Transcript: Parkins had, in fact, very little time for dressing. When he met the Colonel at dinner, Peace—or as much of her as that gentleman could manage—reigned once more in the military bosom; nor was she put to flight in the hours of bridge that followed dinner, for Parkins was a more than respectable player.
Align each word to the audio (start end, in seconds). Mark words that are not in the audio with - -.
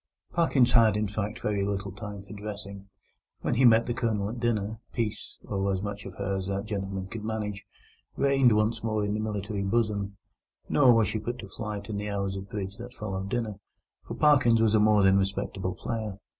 Parkins 0.31 0.71
had, 0.71 0.97
in 0.97 1.07
fact, 1.07 1.41
very 1.41 1.63
little 1.63 1.91
time 1.91 2.23
for 2.23 2.33
dressing. 2.33 2.89
When 3.41 3.53
he 3.53 3.65
met 3.65 3.85
the 3.85 3.93
Colonel 3.93 4.29
at 4.31 4.39
dinner, 4.39 4.79
Peace—or 4.93 5.71
as 5.71 5.83
much 5.83 6.07
of 6.07 6.15
her 6.15 6.37
as 6.37 6.47
that 6.47 6.65
gentleman 6.65 7.05
could 7.05 7.23
manage—reigned 7.23 8.55
once 8.55 8.83
more 8.83 9.05
in 9.05 9.13
the 9.13 9.19
military 9.19 9.61
bosom; 9.61 10.17
nor 10.67 10.91
was 10.95 11.07
she 11.07 11.19
put 11.19 11.37
to 11.37 11.47
flight 11.47 11.87
in 11.87 11.97
the 11.97 12.09
hours 12.09 12.35
of 12.35 12.49
bridge 12.49 12.77
that 12.77 12.95
followed 12.95 13.29
dinner, 13.29 13.59
for 14.03 14.15
Parkins 14.15 14.59
was 14.59 14.73
a 14.73 14.79
more 14.79 15.03
than 15.03 15.17
respectable 15.19 15.75
player. 15.75 16.17